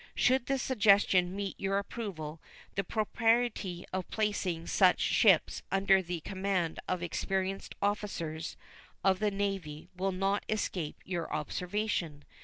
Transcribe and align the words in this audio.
Should 0.15 0.47
this 0.47 0.63
suggestion 0.63 1.35
meet 1.35 1.59
your 1.59 1.77
approval, 1.77 2.39
the 2.73 2.83
propriety 2.83 3.85
of 3.93 4.09
placing 4.09 4.65
such 4.65 4.99
ships 4.99 5.61
under 5.71 6.01
the 6.01 6.21
command 6.21 6.79
of 6.87 7.03
experienced 7.03 7.75
officers 7.83 8.57
of 9.03 9.19
the 9.19 9.29
Navy 9.29 9.89
will 9.95 10.11
not 10.11 10.43
escape 10.49 10.97
your 11.05 11.31
observation. 11.31 12.25